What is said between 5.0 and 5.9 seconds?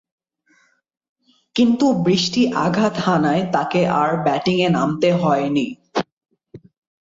হয়নি।